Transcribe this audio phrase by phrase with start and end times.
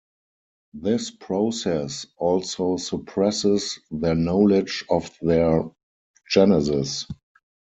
[0.73, 5.69] This process also suppresses their knowledge of their
[6.27, 7.05] genesis.